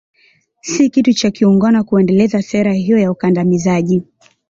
[0.61, 4.03] Si kitu cha kiungwana kuendeleza sera hiyo ya ukandamizaji